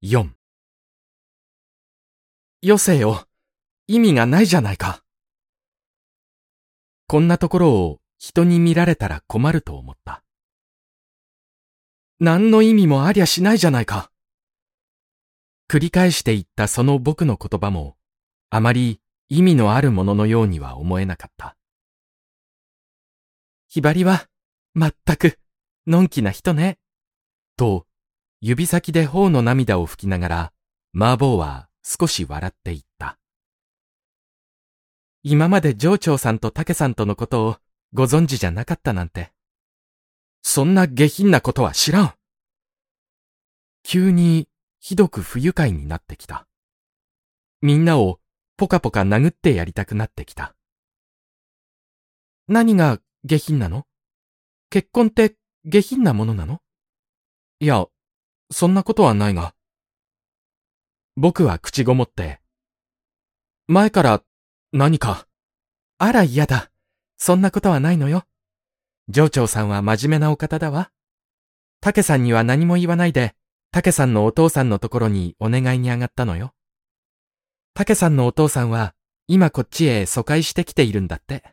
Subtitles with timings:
[0.00, 0.30] 4
[2.62, 3.26] よせよ。
[3.88, 5.02] 意味がないじゃないか。
[7.08, 10.22] こんなところを人に見られたら困ると思った。
[12.20, 14.12] 何の意味もありゃしないじゃないか。
[15.68, 17.96] 繰り返して言ったその僕の言葉も、
[18.50, 21.56] あまり意味のあるもののようには思えなかった。
[23.66, 24.28] ひばりは、
[24.74, 25.40] まったく、
[25.88, 26.78] のんきな人ね。
[27.56, 27.87] と、
[28.40, 30.52] 指先で頬の涙を拭きながら、
[30.94, 33.18] 麻婆は少し笑っていった。
[35.24, 37.56] 今まで上長さんと竹さんとのことを
[37.92, 39.32] ご存知じゃなかったなんて。
[40.42, 42.14] そんな下品なことは知らん。
[43.82, 46.46] 急にひどく不愉快になってきた。
[47.60, 48.20] みんなを
[48.56, 50.54] ポカポカ殴ってやりたくなってきた。
[52.46, 53.84] 何が下品なの？
[54.70, 56.60] 結婚って下品なものなの？
[57.58, 57.86] いや、
[58.50, 59.54] そんなことはないが。
[61.16, 62.40] 僕は口ごもって、
[63.70, 64.22] 前から
[64.72, 65.26] 何か。
[65.98, 66.70] あら嫌だ。
[67.18, 68.24] そんなことはないのよ。
[69.08, 70.90] 上長さんは真面目なお方だわ。
[71.80, 73.34] 竹さんには何も言わないで、
[73.70, 76.54] 竹さんのお父さんのところにお願いに上がったのよ。
[77.74, 78.94] 竹さんのお父さんは、
[79.26, 81.44] 今こっちへ疎開してきているんだって。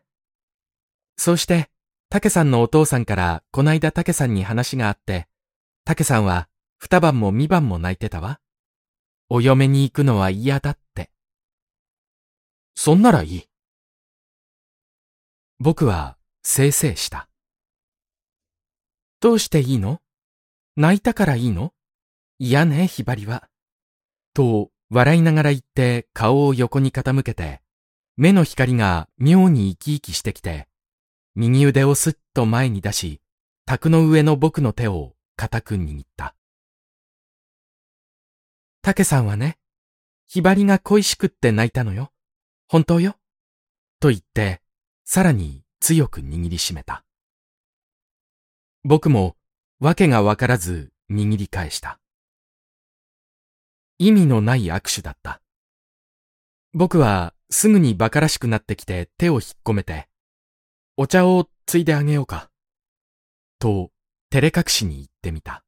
[1.17, 1.69] そうして、
[2.09, 5.27] 竹さんのお父さんからこないだ竹さんに話があって、
[5.83, 6.47] 竹さんは
[6.87, 8.39] 二晩も三晩も泣いてたわ。
[9.27, 11.09] お嫁に行くのは嫌だって。
[12.75, 13.49] そんならいい。
[15.59, 17.27] 僕は、せいせいした。
[19.19, 19.99] どうしていいの？
[20.75, 21.73] 泣いたからいいの？
[22.37, 23.49] 嫌ね、ひばりは。
[24.35, 27.61] と、笑いながら言って顔を横に傾けて、
[28.15, 30.67] 目の光が妙に生き生きしてきて、
[31.33, 33.21] 右腕をすっと前に出し、
[33.65, 36.35] 卓の上の僕の手を固く握った。
[38.85, 39.57] 竹さんはね、
[40.27, 42.11] ひばりが恋しくって泣いたのよ。
[42.67, 43.15] 本当よ。
[43.99, 44.61] と言って、
[45.05, 47.03] さらに強く握りしめた。
[48.83, 49.37] 僕も、
[49.79, 51.99] わけがわからず握り返した。
[53.97, 55.41] 意味のない握手だった。
[56.75, 60.07] 僕はすぐに馬鹿らしくなってきて手を引っ込めて、
[60.95, 62.51] お茶をついであげようか。
[63.57, 63.89] と、
[64.29, 65.63] 照れ隠しに言ってみた。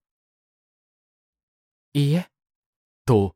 [1.95, 2.29] いいえ。
[3.07, 3.35] と、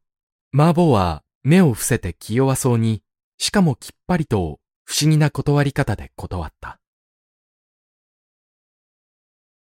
[0.54, 3.02] 麻婆は目を伏せて気弱そうに、
[3.40, 6.80] しかもきっぱりと不思議な断り方で断った。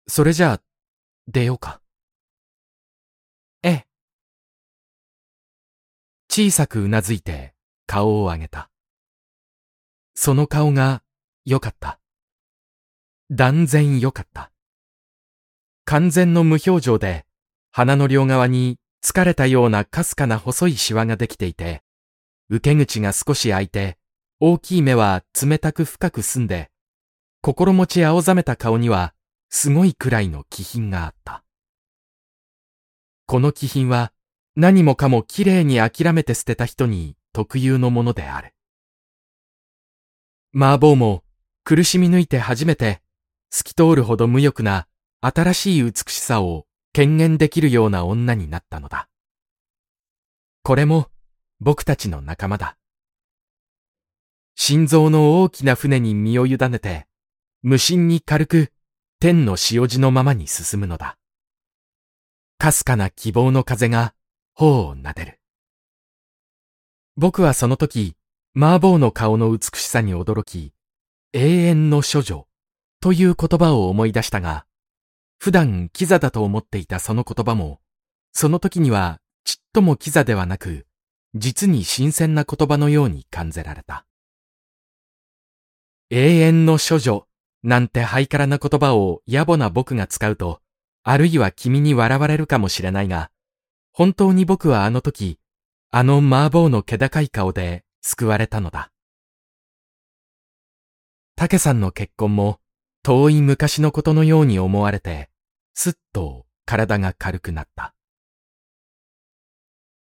[0.07, 0.61] それじゃあ、
[1.27, 1.79] 出ようか。
[3.61, 3.87] ええ。
[6.27, 7.53] 小さくうなずいて
[7.85, 8.71] 顔を上げた。
[10.15, 11.03] その顔が
[11.45, 11.99] 良かった。
[13.29, 14.51] 断然良かった。
[15.85, 17.25] 完全の無表情で
[17.71, 21.81] 鼻の両側に疲れたようなかすかな細いシワができていて、
[22.49, 23.97] 受け口が少し開いて、
[24.39, 26.69] 大きい目は冷たく深く澄んで、
[27.41, 29.13] 心持ち青ざめた顔には、
[29.49, 31.43] すごいくらいの気品があった。
[33.25, 34.11] この気品は、
[34.55, 38.53] 何もかもきれいに諦めて捨てた人に特有のものである。
[40.53, 41.23] 麻婆も
[41.63, 43.01] 苦しみ抜いて初めて
[43.51, 44.87] 透き通るほど無欲な
[45.21, 49.09] 新しい美しさを権限できるような女になったのだ。
[50.63, 51.07] これも
[51.59, 52.77] 僕たちの仲間だ。
[54.55, 57.07] 心臓の大きな船に身を委ねて、
[57.61, 58.71] 無心に軽く
[59.19, 61.17] 天の塩地のままに進むのだ。
[62.57, 64.13] かすかな希望の風が
[64.53, 65.39] 頬を撫でる。
[67.15, 68.15] 僕はその時、
[68.55, 70.73] 麻婆の顔の美しさに驚き、
[71.33, 72.47] 永遠の処女
[73.01, 74.65] という言葉を思い出したが、
[75.39, 77.79] 普段キザだと思っていたその言葉も、
[78.33, 80.85] その時にはちっともキザではなく、
[81.33, 84.05] 実に新鮮な言葉のように感じられた。
[86.09, 87.25] 永遠の処女
[87.63, 90.59] なんてハイカラな言葉を野暮な僕が使うと、
[91.03, 93.31] あるいは君に笑われるかもしれないが、
[93.93, 95.39] 本当に僕はあの時、
[95.89, 98.91] あの麻婆の気高い顔で救われたのだ。
[101.37, 102.59] 竹さんの結婚も
[103.01, 105.29] 遠い昔のことのように思われて、
[105.81, 107.95] すっと体が軽くなった。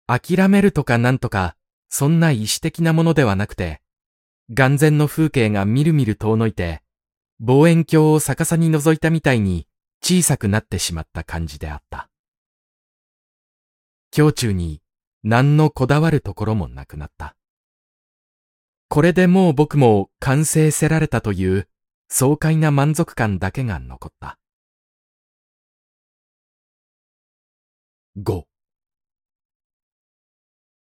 [0.07, 1.55] 諦めるとかなんとか、
[1.87, 3.83] そんな意志的なものではなくて、
[4.51, 6.81] 眼前の風景がみるみる遠のいて、
[7.39, 9.67] 望遠鏡を逆さに覗いたみたいに
[10.01, 12.09] 小さくなってしまった感じであった。
[14.17, 14.81] 胸中に
[15.21, 17.35] 何のこだわるところもなくなった。
[18.89, 21.69] これでもう僕も完成せられたという
[22.09, 24.39] 爽快な満足感だけが残った。
[28.19, 28.45] 5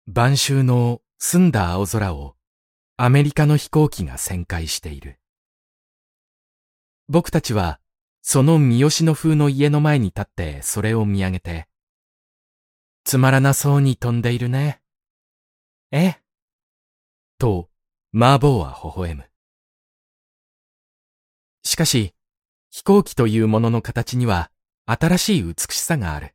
[0.07, 2.37] 晩秋の澄んだ青空を
[2.97, 5.21] アメリカの飛行機が旋回している。
[7.07, 7.81] 僕たちは
[8.23, 11.69] その三好の風の家の前に立ってそれを見上げて、
[13.05, 14.81] つまらなそうに飛んでいるね。
[15.93, 16.15] え？
[17.37, 17.69] と、
[18.11, 19.25] マーボーは微笑む。
[21.63, 22.15] しかし、
[22.71, 24.51] 飛行機というものの形には
[24.87, 26.35] 新しい美しさがある。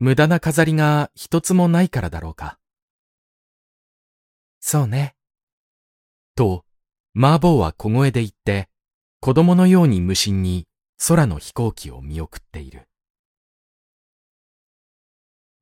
[0.00, 2.58] 無駄な飾りが一つもないからだろうか。
[4.60, 5.16] そうね。
[6.36, 6.64] と、
[7.14, 8.68] マーボーは小声で言って、
[9.20, 10.68] 子供のように無心に
[11.08, 12.88] 空の飛行機を見送っている。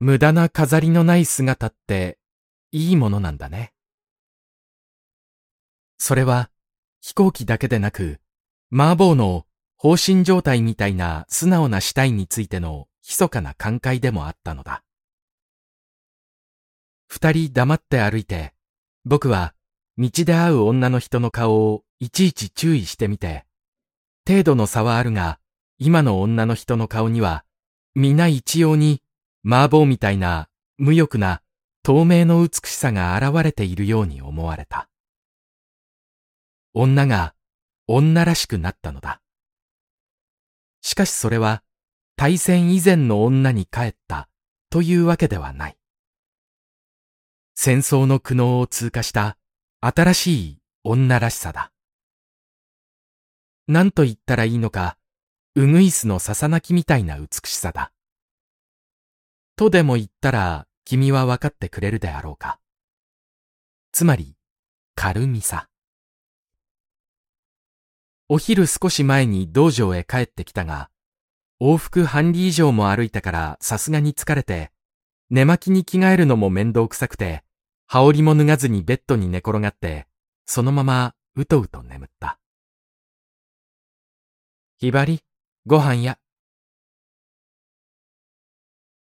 [0.00, 2.18] 無駄な飾りのない姿って
[2.72, 3.72] いいものなんだね。
[5.96, 6.50] それは
[7.00, 8.20] 飛行機だけでなく、
[8.68, 9.46] マーボーの
[9.78, 14.82] 放心状態みたいな素直な死体についての密かな感慨でもあったのだ。
[17.06, 18.52] 二人黙って歩いて、
[19.04, 19.54] 僕は
[19.96, 23.46] 道で会う女の人の顔をいちいち注意してみて、
[24.26, 25.38] 程度の差はあるが、
[25.78, 27.44] 今の女の人の顔には、
[27.94, 29.02] 皆一様に
[29.44, 31.42] 麻婆みたいな無欲な
[31.84, 34.88] 透明の美しさが現れているように思われた。
[36.74, 37.34] 女が
[37.86, 39.22] 女らしくなったのだ。
[40.82, 41.62] しかしそれは
[42.16, 44.30] 対戦以前の女に帰った
[44.70, 45.76] というわけではない。
[47.54, 49.36] 戦争の苦悩を通過した
[49.80, 51.72] 新しい女らしさだ。
[53.68, 54.96] 何と言ったらいいのか、
[55.56, 57.92] ウグイスのささなきみたいな美しさだ。
[59.56, 62.60] とでも言ったら君は分かってくれるであろうか。
[63.92, 64.36] つまり、
[64.94, 65.68] 軽みさ。
[68.28, 70.90] お昼少し前に道場へ帰ってきたが、
[71.60, 74.70] 往復半里以上も歩いたからさすがに疲れて、
[75.30, 77.42] 寝巻きに着替えるのも面倒くさくて、
[77.86, 80.06] 羽織も脱がずにベッドに寝転がって、
[80.44, 82.38] そのままうとうと眠った。
[84.78, 85.22] ひばり、
[85.64, 86.18] ご飯や。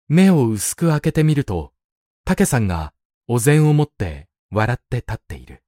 [0.08, 1.72] 目を薄く開けてみると、
[2.26, 2.94] 竹さんが
[3.28, 5.62] お膳を持って笑って立っている。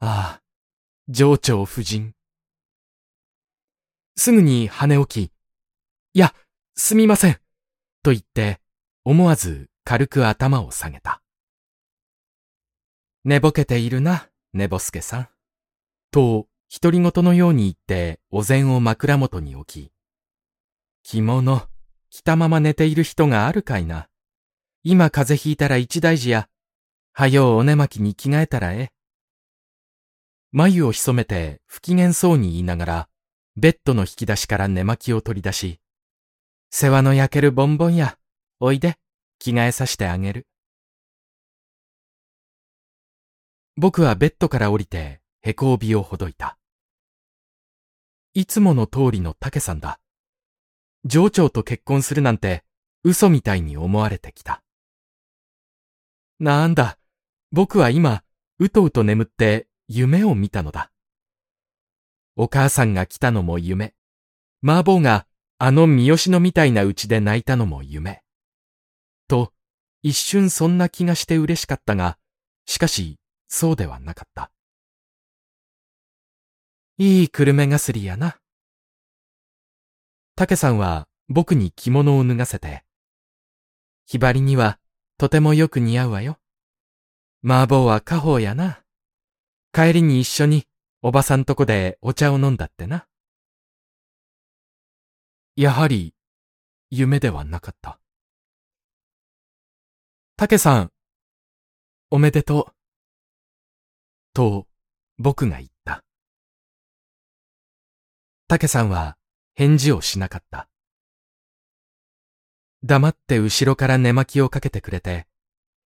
[0.00, 0.42] ああ、
[1.08, 2.13] 情長夫人。
[4.16, 5.32] すぐに跳ね起き、
[6.14, 6.34] いや、
[6.76, 7.38] すみません、
[8.02, 8.60] と言って、
[9.04, 11.22] 思わず軽く頭を下げた。
[13.24, 15.28] 寝ぼけているな、寝ぼすけさん。
[16.10, 16.46] と、
[16.80, 19.92] 独り言のように言ってお膳を枕元に置き、
[21.02, 21.68] 着物、
[22.08, 24.08] 着たまま寝ている人があるかいな。
[24.82, 26.48] 今風邪ひいたら一大事や。
[27.12, 28.92] はようお寝巻きに着替えたらえ。
[30.50, 33.08] 眉を潜めて不機嫌そうに言いながら、
[33.56, 35.80] ベッドの引き出しから寝巻きを取り出し、
[36.70, 38.18] 世話の焼けるボンボンや、
[38.58, 38.98] おいで、
[39.38, 40.48] 着替えさしてあげる。
[43.76, 46.58] 僕はベッドから降りて、へこ帯をほどいた。
[48.32, 50.00] いつもの通りの竹さんだ。
[51.04, 52.64] 上長と結婚するなんて、
[53.04, 54.64] 嘘みたいに思われてきた。
[56.40, 56.98] なんだ、
[57.52, 58.24] 僕は今、
[58.58, 60.90] うとうと眠って夢を見たのだ。
[62.36, 63.94] お母さんが来たのも夢。
[64.62, 65.26] 麻婆が
[65.58, 68.22] あの三好のみたいな家で泣いたのも夢。
[69.28, 69.52] と、
[70.02, 72.18] 一瞬そんな気がして嬉しかったが、
[72.66, 73.18] しかし、
[73.48, 74.50] そうではなかった。
[76.98, 78.38] いい久留米がすりやな。
[80.36, 82.84] 竹さんは僕に着物を脱がせて、
[84.06, 84.78] ひばりには
[85.18, 86.38] とてもよく似合うわよ。
[87.44, 88.82] 麻婆は家宝やな。
[89.72, 90.66] 帰りに一緒に
[91.06, 93.06] おばさんとこでお茶を飲んだってな。
[95.54, 96.14] やはり、
[96.88, 98.00] 夢ではなかった。
[100.36, 100.92] 竹さん、
[102.10, 102.74] おめでとう。
[104.32, 104.66] と、
[105.18, 106.02] 僕が言った。
[108.48, 109.18] 竹さんは
[109.56, 110.70] 返事をしなかった。
[112.82, 115.26] 黙って後ろから寝巻きをかけてくれて、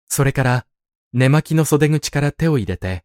[0.08, 0.66] それから
[1.14, 3.05] 寝巻きの袖口から手を入れて、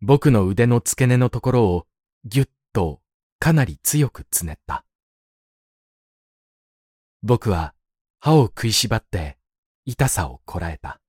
[0.00, 1.86] 僕の腕の付け根のところを
[2.24, 3.00] ぎゅっと
[3.40, 4.84] かなり強くつねった。
[7.24, 7.74] 僕は
[8.20, 9.38] 歯を食いしばって
[9.86, 11.00] 痛さをこらえた。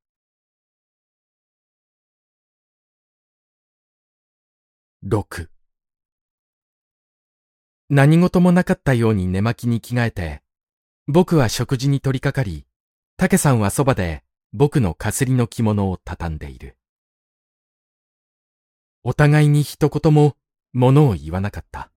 [5.03, 5.51] 六
[7.89, 10.41] 何事もなかったように寝巻きに着替えて、
[11.07, 12.65] 僕は食事に取り掛かり、
[13.17, 16.78] 竹さんはそばで僕のかすりの着物を畳んでいる。
[19.03, 20.35] お互いに一言も
[20.73, 21.91] 物を言わなかった。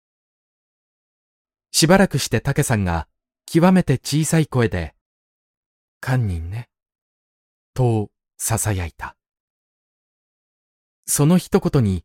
[1.72, 3.08] しばらくして竹さんが
[3.46, 4.94] 極めて小さい声で、
[6.00, 6.68] 堪忍ね、
[7.74, 9.16] と囁いた。
[11.06, 12.04] その一言に、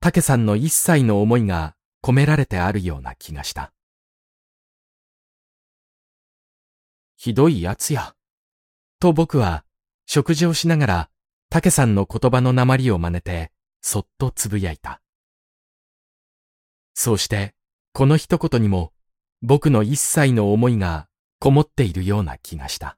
[0.00, 3.72] 竹さんの一切の思いが込められてあるような気がした。
[7.16, 8.14] ひどい奴や。
[9.00, 9.64] と僕は
[10.06, 11.10] 食事をしながら
[11.50, 15.00] 竹さんの言葉の鉛を真似てそっとつぶやいた。
[16.94, 17.54] そうして
[17.92, 18.92] この一言にも
[19.42, 22.96] 僕の一切の思いがこもっているような気がした。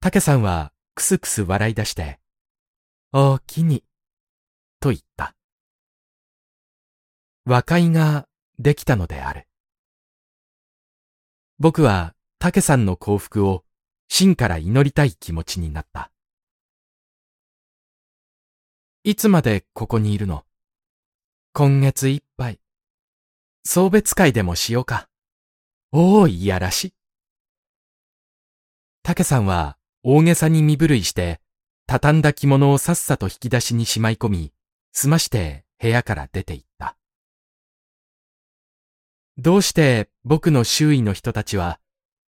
[0.00, 2.20] 竹さんはくすくす笑い出して、
[3.12, 3.84] おおきに、
[4.80, 5.34] と言った。
[7.44, 8.26] 和解が
[8.58, 9.46] できたのである。
[11.58, 13.64] 僕は竹さんの幸福を
[14.08, 16.09] 真から祈りたい気持ちになった。
[19.02, 20.44] いつまでここにいるの？
[21.54, 22.60] 今月いっぱい。
[23.64, 25.08] 送別会でもしようか。
[25.90, 26.92] おお、いやらし。
[29.02, 31.40] 竹さんは大げさに身震いして、
[31.86, 34.52] 畳んだ着物をさっさと引き出しにしまい込み、
[34.92, 36.98] 済まして部屋から出て行った。
[39.38, 41.80] どうして僕の周囲の人たちは、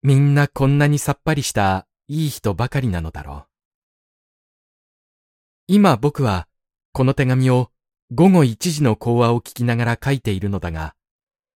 [0.03, 3.47] みんなこんなにさっぱりしたいい人ばかりなのだろう？
[5.69, 6.49] 今僕は、
[6.95, 7.71] この手紙を
[8.15, 10.95] 午後1時の講話を聞きながら書いているのだが、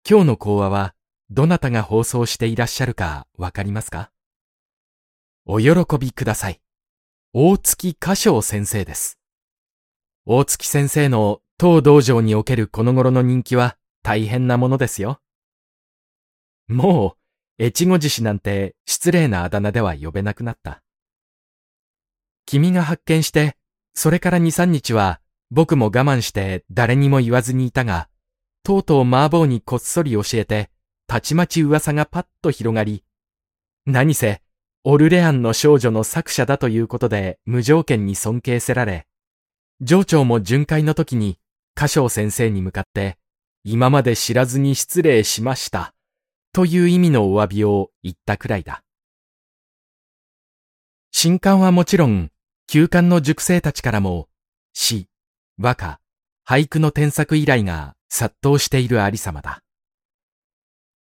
[0.08, 0.94] 今日の講話は
[1.28, 4.10] どなたが放送していらっしゃるかわかりますか？
[5.44, 6.62] お喜びください。
[7.34, 9.18] 大月歌唱先生です。
[10.24, 15.20] 大月先生の当道場におけるこの頃の人気は大変なものですよ。
[16.66, 17.16] も
[17.58, 20.82] う、越後獅子なんて失礼なあだ名では呼べなくなった。
[22.46, 23.58] 君が発見して、
[23.94, 28.08] それから二三日は僕も我慢して誰にも言わずにいたが、
[28.62, 30.70] とうとう麻婆にこっそり教えて、
[31.06, 33.04] たちまち噂がパッと広がり、
[33.86, 34.42] 何せ、
[34.82, 39.06] オルレアンの少女の作者だということで無条件に尊敬せられ、
[39.80, 41.38] 上長も巡回の時に
[41.76, 43.18] 歌唱先生に向かって、
[43.62, 45.94] 今まで知らずに失礼しました、
[46.52, 48.82] という意味のお詫びを言ったくらいだ。
[51.12, 52.30] 新刊はもちろん、
[52.66, 54.28] 旧刊の塾生たちからも、
[54.72, 55.08] 詩、
[55.58, 56.00] 和歌、
[56.44, 59.62] 俳句の添削依頼が殺到しているありさまだ。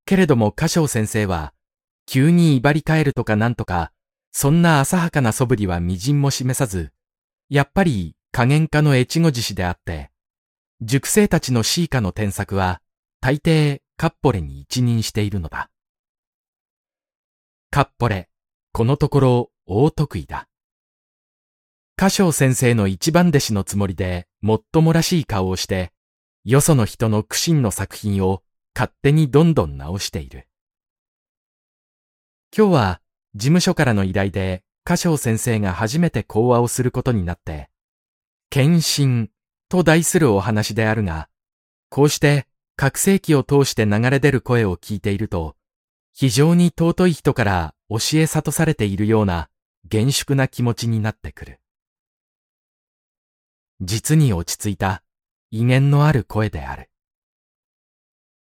[0.04, 1.54] けれども歌唱先生は、
[2.06, 3.92] 急に威張り返るとかなんとか、
[4.32, 6.92] そんな浅はかな素振りは微塵も示さず、
[7.48, 10.10] やっぱり加減家の越後獅子であって、
[10.80, 12.82] 塾生たちのシーカの添削は、
[13.20, 15.70] 大抵カッポレに一任しているのだ。
[17.70, 18.28] カッポレ、
[18.72, 20.48] このところ大得意だ。
[22.02, 25.92] 歌唱先生の一番弟子のつもりで、もっともらしい顔をして、
[26.44, 28.42] よその人の苦心の作品を
[28.74, 30.48] 勝手にどんどん直している。
[32.58, 33.00] 今日は
[33.36, 37.70] 事務所からの依頼で歌唱先生が初めて講話をすることになって、
[38.50, 39.28] 献身
[39.68, 41.28] と題するお話であるが、
[41.88, 45.54] こうして覚醒器を通して流れ出る声を聞いていると、
[46.12, 49.50] 非常に尊い人から教え悟されているような
[49.88, 51.61] 厳粛な気持ちになってくる。
[53.84, 55.02] 実に落ち着いた
[55.50, 56.88] 威厳のある声である。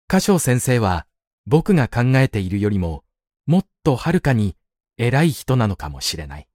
[0.07, 1.07] 歌唱先生は
[1.47, 3.03] 僕が考えているよりも
[3.47, 4.55] もっとはるかに
[4.97, 6.47] 偉い人なのかもしれない。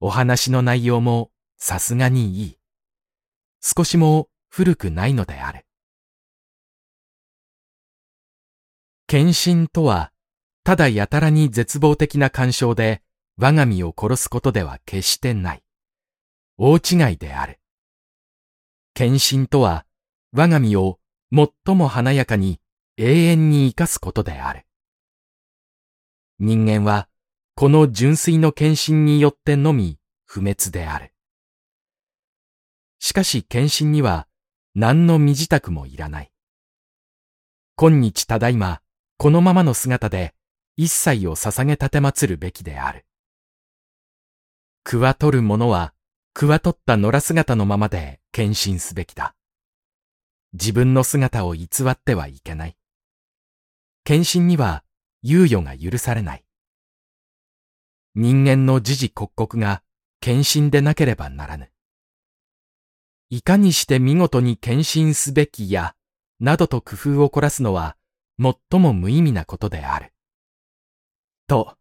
[0.00, 2.58] お話の内容もさすがにいい。
[3.62, 5.64] 少しも古くないのである。
[9.06, 10.12] 献身とは、
[10.62, 13.00] ただやたらに絶望的な干渉で
[13.38, 15.62] 我が身を殺すことでは決してない。
[16.64, 17.58] 大違いである。
[18.94, 19.84] 献身とは、
[20.32, 21.00] 我が身を
[21.34, 22.60] 最も華やかに
[22.96, 24.64] 永遠に生かすことである。
[26.38, 27.08] 人間は、
[27.56, 31.12] この純粋の献身によってのみ不滅である。
[33.00, 34.28] しかし献身には
[34.76, 36.30] 何の身支度もいらない。
[37.74, 38.82] 今日ただいま、
[39.16, 40.32] このままの姿で
[40.76, 43.04] 一切を捧げ立て祀るべきである。
[44.86, 45.92] 食わ取る者は、
[46.34, 49.34] 食わ取った野良姿のままで献身すべきだ。
[50.54, 52.76] 自分の姿を偽ってはいけない。
[54.04, 54.84] 献身には
[55.22, 56.44] 猶予が許されない。
[58.14, 59.82] 人間の時々刻々が
[60.20, 61.70] 献身でなければならぬ。
[63.30, 65.94] いかにして見事に献身すべきや、
[66.38, 67.96] などと工夫を凝らすのは、
[68.38, 70.12] 最も無意味なことである。
[71.46, 71.76] と、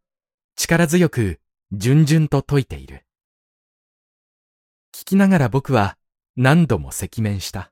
[0.55, 1.41] 力強く、
[1.74, 3.05] 順々と説いている。
[5.01, 5.98] 聞きながら僕は
[6.38, 7.72] 何度も赤面した。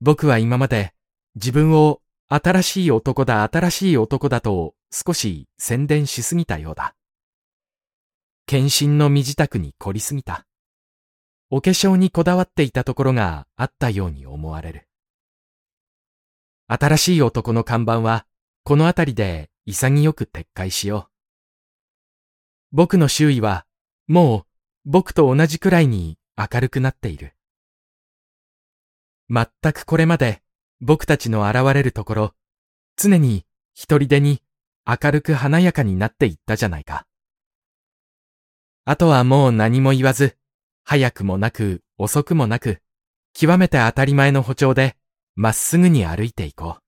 [0.00, 0.92] 僕は今まで
[1.36, 6.96] 自分を新しい男だ新しい男だと少し宣伝しすぎたようだ。
[8.46, 10.44] 献身の身支度に凝りすぎた。
[11.50, 14.88] お化粧にこだわっていたところがあったように思われる。
[16.66, 18.26] 新しい男の看板は、
[18.64, 21.12] この辺りで潔く撤回しよう。
[22.72, 23.66] 僕の周囲は、
[24.08, 24.53] もう
[24.86, 27.34] 僕と同じくらいに明るくなっている。
[29.30, 30.42] 全くこれまで
[30.80, 32.34] 僕たちの現れるところ、
[32.96, 34.42] 常に一人でに
[34.86, 37.06] 明るく華やかになっていったじゃないか。
[38.84, 40.36] あとはもう何も言わず、
[40.84, 42.82] 早くもなく遅くもなく、
[43.32, 44.96] 極めて当たり前の歩調で
[45.34, 46.82] まっすぐに歩いていこう。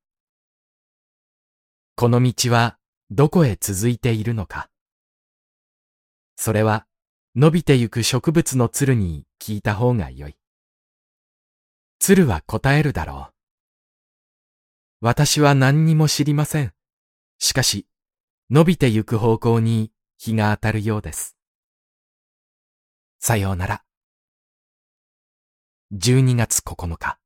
[1.94, 2.76] この道は
[3.10, 4.68] どこへ続いているのか。
[6.36, 6.86] それは
[7.38, 10.36] 伸びてゆく植物の鶴に聞いた方がよい。
[11.98, 13.34] 鶴は答えるだろう。
[15.02, 16.72] 私は何にも知りません。
[17.38, 17.86] しかし、
[18.48, 21.36] 伸びてゆく方向に日が当たるようです。
[23.18, 23.82] さようなら。
[25.92, 27.18] 12月9日